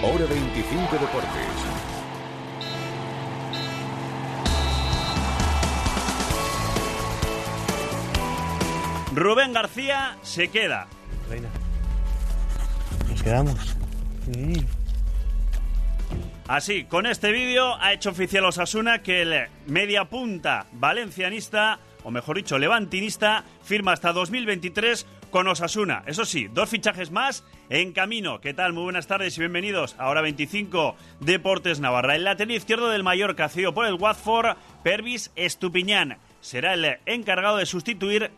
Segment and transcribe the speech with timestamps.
[0.00, 1.88] Hora 25 Deportes.
[9.12, 10.86] Rubén García se queda.
[11.28, 11.48] Reina.
[13.10, 13.76] Nos quedamos.
[14.32, 14.64] Sí.
[16.46, 22.36] Así, con este vídeo ha hecho oficial Osasuna que el media punta valencianista, o mejor
[22.36, 26.02] dicho, levantinista, firma hasta 2023 con Osasuna.
[26.06, 28.40] Eso sí, dos fichajes más en camino.
[28.40, 28.72] ¿Qué tal?
[28.72, 32.16] Muy buenas tardes y bienvenidos a Hora 25 Deportes Navarra.
[32.16, 36.18] El lateral izquierdo del Mallorca, cedido por el Watford, Pervis Estupiñán.
[36.40, 38.30] Será el encargado de sustituir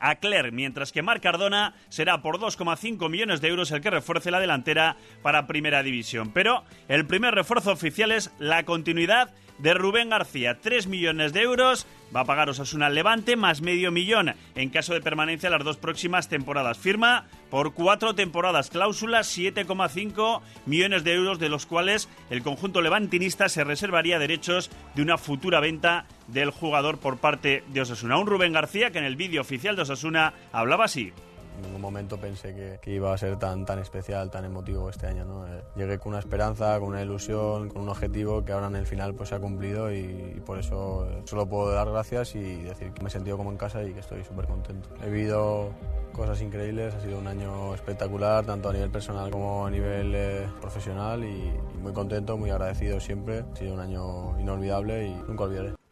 [0.00, 4.30] a Clerc, mientras que Marc Cardona será por 2,5 millones de euros el que refuerce
[4.30, 6.32] la delantera para Primera División.
[6.32, 10.58] Pero el primer refuerzo oficial es la continuidad de Rubén García.
[10.60, 15.00] 3 millones de euros va a pagar Osasuna Levante, más medio millón en caso de
[15.00, 16.78] permanencia las dos próximas temporadas.
[16.78, 23.48] Firma por cuatro temporadas, cláusula 7,5 millones de euros, de los cuales el conjunto levantinista
[23.48, 28.18] se reservaría derechos de una futura venta del jugador por parte de Osasuna.
[28.18, 31.12] Un Rubén García que en el vídeo oficial de Osasuna hablaba así.
[31.56, 35.46] En ningún momento pensé que, iba a ser tan, tan especial, tan emotivo este año.
[35.46, 38.86] Eh, llegué con una esperanza, con una ilusión, con un objetivo que ahora en el
[38.86, 42.92] final pues, se ha cumplido y, por eso eh, solo puedo dar gracias y decir
[42.92, 44.88] que me he sentido como en casa y que estoy súper contento.
[45.02, 45.70] He vivido
[46.12, 50.46] cosas increíbles, ha sido un año espectacular, tanto a nivel personal como a nivel eh,
[50.60, 53.44] profesional y muy contento, muy agradecido siempre.
[53.52, 55.85] Ha sido un año inolvidable y nunca olvidaré.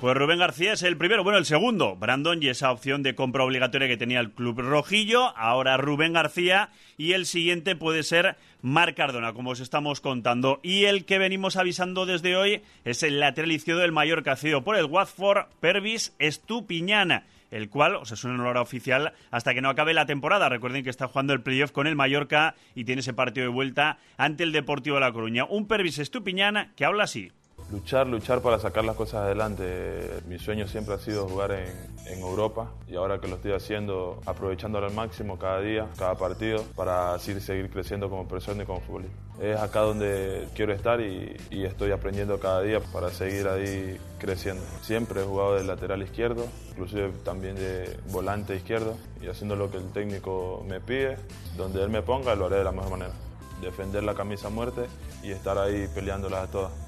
[0.00, 1.96] Pues Rubén García es el primero, bueno, el segundo.
[1.96, 5.34] Brandon y esa opción de compra obligatoria que tenía el club rojillo.
[5.38, 6.68] Ahora Rubén García.
[6.98, 10.60] Y el siguiente puede ser Marc Cardona, como os estamos contando.
[10.62, 14.76] Y el que venimos avisando desde hoy es el lateral izquierdo del Mallorca, cedido por
[14.76, 19.70] el Watford, Pervis Estupiñana el cual o sea, no lo hará oficial hasta que no
[19.70, 20.48] acabe la temporada.
[20.48, 23.98] Recuerden que está jugando el playoff con el Mallorca y tiene ese partido de vuelta
[24.18, 25.44] ante el Deportivo de La Coruña.
[25.44, 27.30] Un Pervis Estupiñana que habla así.
[27.68, 30.20] Luchar, luchar para sacar las cosas adelante.
[30.28, 34.86] Mi sueño siempre ha sido jugar en, Europa y ahora que lo estoy haciendo, aprovechándolo
[34.86, 39.16] al máximo cada día, cada partido, para así seguir creciendo como persona y como futbolista.
[39.40, 44.62] Es acá donde quiero estar y, estoy aprendiendo cada día para seguir ahí creciendo.
[44.82, 49.78] Siempre he jugado de lateral izquierdo, inclusive también de volante izquierdo y haciendo lo que
[49.78, 51.16] el técnico me pide,
[51.56, 53.12] donde él me ponga lo haré de la mejor manera.
[53.60, 54.82] Defender la camisa muerte
[55.24, 56.85] y estar ahí peleándolas a todas.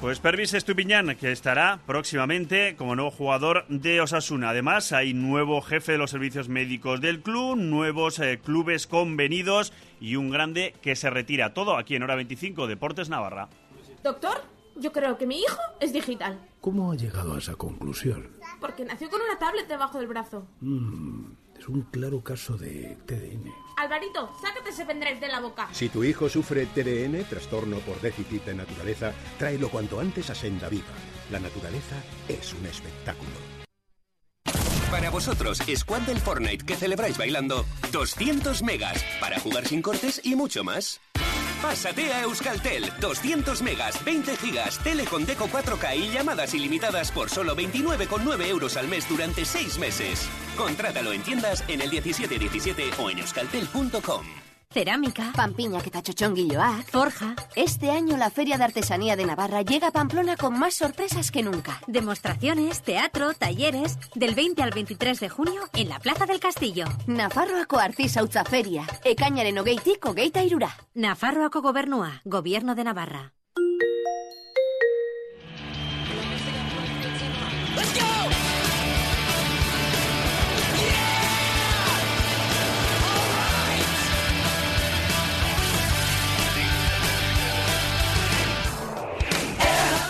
[0.00, 4.50] Pues Pervis Estupiñán, que estará próximamente como nuevo jugador de Osasuna.
[4.50, 10.14] Además, hay nuevo jefe de los servicios médicos del club, nuevos eh, clubes convenidos y
[10.14, 11.52] un grande que se retira.
[11.52, 13.48] Todo aquí en Hora 25, Deportes Navarra.
[14.04, 14.40] Doctor,
[14.76, 16.38] yo creo que mi hijo es digital.
[16.60, 18.28] ¿Cómo ha llegado a esa conclusión?
[18.60, 20.46] Porque nació con una tablet debajo del brazo.
[20.60, 21.24] Mm,
[21.58, 23.52] es un claro caso de TDN.
[23.76, 25.68] Alvarito, sácate ese pendrive de la boca.
[25.72, 30.68] Si tu hijo sufre TDN, trastorno por déficit de naturaleza, tráelo cuanto antes a Senda
[30.68, 30.86] Viva.
[31.30, 31.96] La naturaleza
[32.28, 33.58] es un espectáculo.
[34.90, 40.34] Para vosotros, Squad del Fortnite que celebráis bailando 200 megas para jugar sin cortes y
[40.34, 41.00] mucho más.
[41.62, 42.92] Pásate a Euskaltel.
[43.00, 48.76] 200 megas, 20 gigas, tele con Deco 4K y llamadas ilimitadas por solo 29,9 euros
[48.76, 50.28] al mes durante 6 meses.
[50.56, 54.47] Contrátalo en tiendas en el 1717 o en euskaltel.com.
[54.70, 57.34] Cerámica, Pampiña que tachochonguilloa, Forja.
[57.56, 61.42] Este año la Feria de Artesanía de Navarra llega a Pamplona con más sorpresas que
[61.42, 61.80] nunca.
[61.86, 66.84] Demostraciones, teatro, talleres, del 20 al 23 de junio en la Plaza del Castillo.
[67.06, 70.76] Nafarroako Artisautza Feria, ekainaren hogeitik hogeita irura.
[70.92, 73.37] Nafarroako Gobernua, Gobierno de Navarra.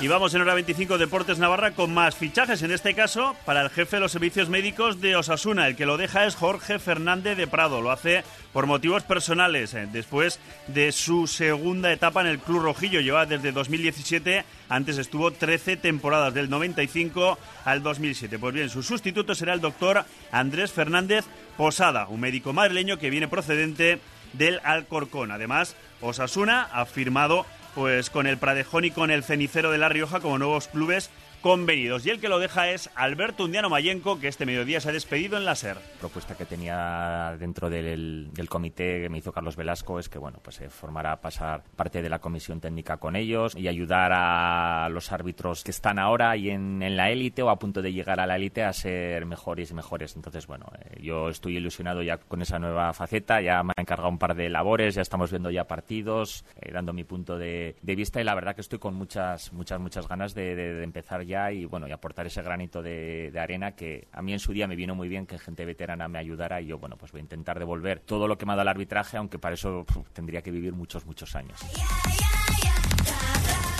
[0.01, 3.71] Y vamos en hora 25 Deportes Navarra con más fichajes, en este caso para el
[3.71, 5.67] jefe de los servicios médicos de Osasuna.
[5.67, 7.81] El que lo deja es Jorge Fernández de Prado.
[7.81, 8.23] Lo hace
[8.53, 9.75] por motivos personales.
[9.75, 15.33] eh, Después de su segunda etapa en el Club Rojillo, lleva desde 2017, antes estuvo
[15.33, 18.39] 13 temporadas, del 95 al 2007.
[18.39, 21.25] Pues bien, su sustituto será el doctor Andrés Fernández
[21.57, 23.99] Posada, un médico madrileño que viene procedente
[24.33, 25.33] del Alcorcón.
[25.33, 27.47] Además, Osasuna ha firmado
[27.79, 32.05] pues con el Pradejón y con el Cenicero de La Rioja como nuevos clubes convenidos.
[32.07, 35.37] Y el que lo deja es Alberto Undiano Mayenco, que este mediodía se ha despedido
[35.37, 35.77] en la SER.
[36.01, 40.39] propuesta que tenía dentro del, del comité que me hizo Carlos Velasco es que bueno
[40.43, 45.13] pues se formará pasar parte de la comisión técnica con ellos y ayudar a los
[45.13, 48.27] árbitros que están ahora y en, en la élite o a punto de llegar a
[48.27, 52.43] la élite a ser mejores y mejores entonces bueno eh, yo estoy ilusionado ya con
[52.43, 55.65] esa nueva faceta ya me ha encargado un par de labores ya estamos viendo ya
[55.65, 59.53] partidos eh, dando mi punto de, de vista y la verdad que estoy con muchas
[59.53, 63.73] muchas muchas ganas de, de- de empezar y bueno y aportar ese granito de, arena
[63.73, 66.61] que a mí en su día me vino muy bien que gente veterana me ayudara
[66.61, 68.69] y yo bueno pues voy a intentar devolver todo lo que me ha dado el
[68.69, 71.61] arbitraje aunque para eso tendría que vivir muchos muchos años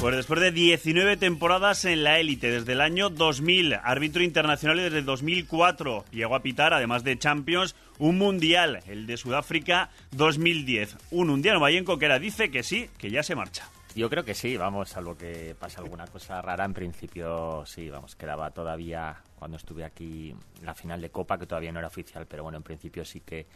[0.01, 4.99] Pues después de 19 temporadas en la élite, desde el año 2000, árbitro internacional desde
[4.99, 10.99] el 2004, llegó a pitar, además de Champions, un mundial, el de Sudáfrica 2010.
[11.11, 13.69] Un undiano Mayenco que ahora dice que sí, que ya se marcha.
[13.99, 18.15] Yo creo que sí, vamos, salvo que pase alguna cosa rara, en principio sí, vamos,
[18.15, 22.45] quedaba todavía cuando estuve aquí la final de Copa, que todavía no era oficial, pero
[22.45, 23.47] bueno, en principio sí que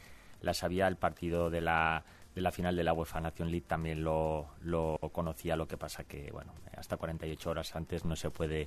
[0.40, 2.02] la sabía, el partido de la,
[2.34, 6.02] de la final de la UEFA Nation League también lo, lo conocía, lo que pasa
[6.02, 8.66] que, bueno, hasta 48 horas antes no se puede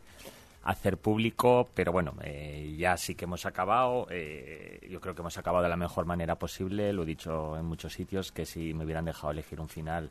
[0.63, 4.07] hacer público, pero bueno, eh, ya sí que hemos acabado.
[4.11, 6.93] eh, yo creo que hemos acabado de la mejor manera posible.
[6.93, 10.09] Lo he dicho en muchos sitios que si me hubieran dejado elegir un final,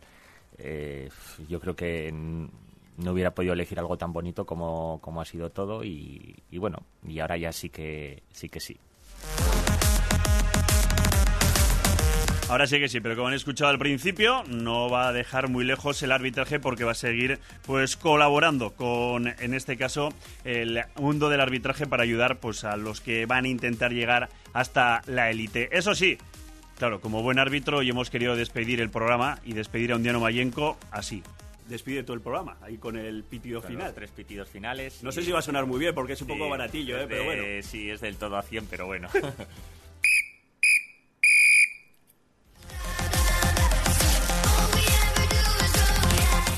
[0.58, 1.08] eh,
[1.48, 5.84] yo creo que no hubiera podido elegir algo tan bonito como, como ha sido todo
[5.84, 8.78] y, y bueno, y ahora ya sí que sí que sí.
[12.48, 15.64] Ahora sí que sí, pero como han escuchado al principio, no va a dejar muy
[15.64, 20.10] lejos el arbitraje porque va a seguir pues colaborando con, en este caso,
[20.44, 25.00] el mundo del arbitraje para ayudar pues a los que van a intentar llegar hasta
[25.06, 25.70] la élite.
[25.76, 26.18] Eso sí,
[26.78, 30.78] claro, como buen árbitro y hemos querido despedir el programa y despedir a Undiano Mayenco
[30.90, 31.22] así.
[31.68, 33.94] Despide todo el programa, ahí con el pitido Claro, final.
[33.94, 35.02] Tres pitidos finales.
[35.02, 37.04] No y- sé si va a sonar muy bien porque es un poco baratillo, es
[37.04, 37.06] ¿eh?
[37.08, 37.42] pero de- bueno.
[37.62, 39.08] Sí, es del todo a 100, pero bueno.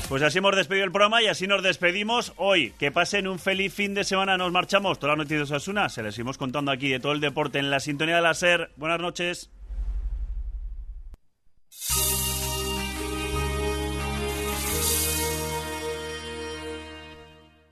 [0.09, 2.71] Pues así hemos despedido el programa y así nos despedimos hoy.
[2.79, 4.99] Que pasen un feliz fin de semana, nos marchamos.
[4.99, 7.69] Todas las noticias de Osasuna se les seguimos contando aquí de todo el deporte en
[7.69, 8.71] la sintonía de la SER.
[8.77, 9.49] Buenas noches.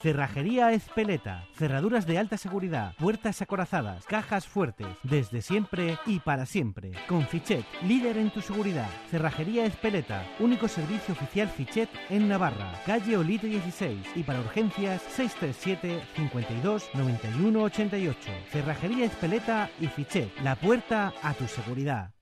[0.06, 1.48] Cerrajería Espeleta.
[1.56, 6.92] Cerraduras de alta seguridad, puertas acorazadas, cajas fuertes, desde siempre y para siempre.
[7.10, 8.88] Con Fichet, líder en tu seguridad.
[9.10, 12.72] Cerrajería Espeleta, único servicio oficial Fichet en Navarra.
[12.86, 18.31] Calle Olite 16 y para urgencias 637 52 91 88.
[18.51, 22.14] Cerrajería Espeleta y Fichet, la puerta a tu seguridad.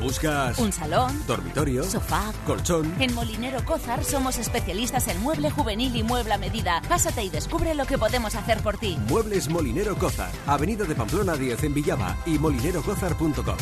[0.00, 2.32] ¿Buscas Un salón, dormitorio, sofá.
[2.46, 2.94] colchón?
[3.00, 6.80] En Molinero Cozar somos especialistas en mueble juvenil y mueble a medida.
[6.88, 8.96] Pásate y descubre lo que podemos hacer por ti.
[9.08, 13.56] Muebles Molinero Cózar, Avenida de Pamplona 10 en Villaba y molinerocózar.com.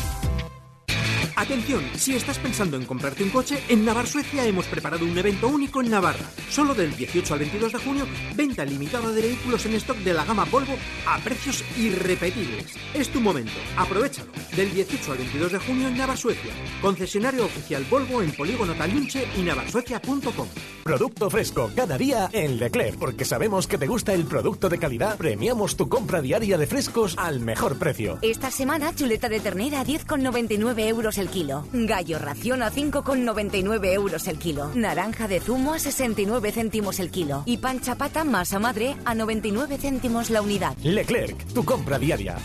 [1.35, 5.47] Atención, si estás pensando en comprarte un coche, en Navar Suecia hemos preparado un evento
[5.47, 6.25] único en Navarra.
[6.49, 10.25] Solo del 18 al 22 de junio, venta limitada de vehículos en stock de la
[10.25, 12.73] gama Volvo a precios irrepetibles.
[12.93, 14.31] Es tu momento, aprovechalo.
[14.55, 16.51] Del 18 al 22 de junio en Navar Suecia.
[16.81, 20.47] Concesionario oficial Volvo en Polígono Talunche y navarsuecia.com.
[20.83, 22.97] Producto fresco cada día en Leclerc.
[22.97, 27.15] Porque sabemos que te gusta el producto de calidad, premiamos tu compra diaria de frescos
[27.17, 28.19] al mejor precio.
[28.21, 31.67] Esta semana, chuleta de ternera a 10,99 euros el kilo.
[31.73, 34.71] Gallo ración a 5,99 euros el kilo.
[34.73, 37.43] Naranja de zumo a 69 céntimos el kilo.
[37.45, 40.77] Y pan chapata masa madre a 99 céntimos la unidad.
[40.83, 42.37] Leclerc, tu compra diaria.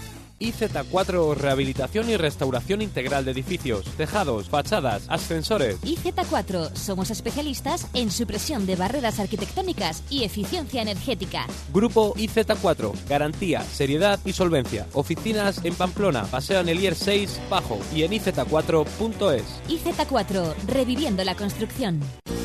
[0.42, 5.80] IZ4 Rehabilitación y Restauración Integral de Edificios, Tejados, Fachadas, Ascensores.
[5.82, 11.46] IZ4 somos especialistas en supresión de barreras arquitectónicas y eficiencia energética.
[11.72, 14.86] Grupo IZ4, garantía, seriedad y solvencia.
[14.94, 19.44] Oficinas en Pamplona, Paseo Anelier 6, Bajo y en iz4.es.
[19.68, 22.00] IZ4 reviviendo la construcción.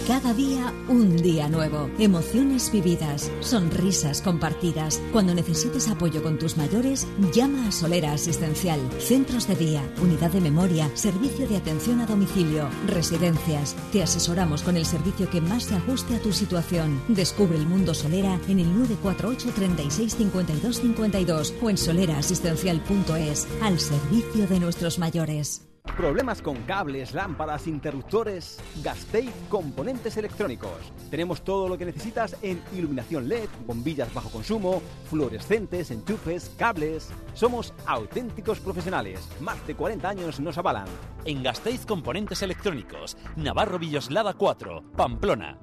[0.07, 1.89] Cada día un día nuevo.
[1.99, 5.01] Emociones vividas, sonrisas compartidas.
[5.11, 8.79] Cuando necesites apoyo con tus mayores, llama a Solera Asistencial.
[8.99, 13.75] Centros de día, unidad de memoria, servicio de atención a domicilio, residencias.
[13.91, 17.01] Te asesoramos con el servicio que más se ajuste a tu situación.
[17.09, 24.47] Descubre el mundo Solera en el 948 36 52 52 o en soleraasistencial.es al servicio
[24.47, 25.67] de nuestros mayores.
[25.95, 28.59] ¿Problemas con cables, lámparas, interruptores?
[28.83, 30.91] Gasteiz Componentes Electrónicos.
[31.09, 37.09] Tenemos todo lo que necesitas en iluminación LED, bombillas bajo consumo, fluorescentes, enchufes, cables.
[37.33, 39.27] Somos auténticos profesionales.
[39.39, 40.87] Más de 40 años nos avalan.
[41.25, 45.59] En Gasteiz Componentes Electrónicos, Navarro Villoslada 4, Pamplona.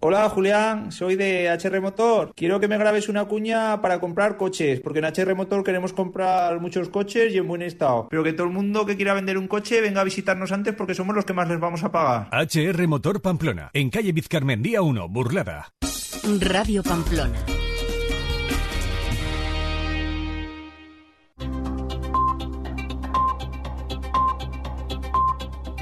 [0.00, 2.32] Hola Julián, soy de HR Motor.
[2.36, 6.60] Quiero que me grabes una cuña para comprar coches, porque en HR Motor queremos comprar
[6.60, 8.06] muchos coches y en buen estado.
[8.10, 10.94] Pero que todo el mundo que quiera vender un coche venga a visitarnos antes porque
[10.94, 12.28] somos los que más les vamos a pagar.
[12.30, 15.72] HR Motor Pamplona, en calle Vizcarmendía 1, Burlada.
[16.40, 17.55] Radio Pamplona